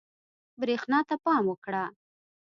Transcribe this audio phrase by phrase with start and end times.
[0.59, 1.85] برېښنا ته پام وکړه.